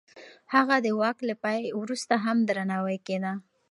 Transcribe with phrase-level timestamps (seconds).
[0.53, 3.33] هغه د واک له پای وروسته هم درناوی کېده.